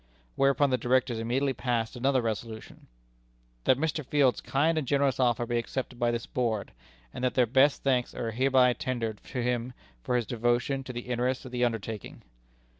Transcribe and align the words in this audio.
Whereupon 0.35 0.71
the 0.71 0.79
Directors 0.79 1.19
immediately 1.19 1.53
passed 1.53 1.95
another 1.95 2.23
resolution: 2.23 2.87
"That 3.65 3.77
Mr. 3.77 4.03
Field's 4.03 4.41
kind 4.41 4.75
and 4.79 4.87
generous 4.87 5.19
offer 5.19 5.45
be 5.45 5.59
accepted 5.59 5.99
by 5.99 6.09
this 6.09 6.25
Board; 6.25 6.71
and 7.13 7.23
that 7.23 7.35
their 7.35 7.45
best 7.45 7.83
thanks 7.83 8.15
are 8.15 8.31
hereby 8.31 8.73
tendered 8.73 9.21
to 9.25 9.43
him 9.43 9.73
for 10.03 10.15
his 10.15 10.25
devotion 10.25 10.83
to 10.85 10.91
the 10.91 11.01
interests 11.01 11.45
of 11.45 11.51
the 11.51 11.63
undertaking." 11.63 12.23